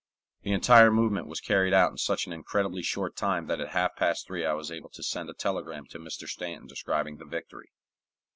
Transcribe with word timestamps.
The 0.41 0.53
entire 0.53 0.89
movement 0.89 1.27
was 1.27 1.39
carried 1.39 1.75
out 1.75 1.91
in 1.91 1.97
such 1.99 2.25
an 2.25 2.33
incredibly 2.33 2.81
short 2.81 3.15
time 3.15 3.45
that 3.45 3.61
at 3.61 3.69
half 3.69 3.95
past 3.95 4.25
three 4.25 4.43
I 4.43 4.53
was 4.53 4.71
able 4.71 4.89
to 4.89 5.03
send 5.03 5.29
a 5.29 5.33
telegram 5.35 5.85
to 5.91 5.99
Mr. 5.99 6.27
Stanton 6.27 6.65
describing 6.65 7.17
the 7.17 7.25
victory. 7.25 7.69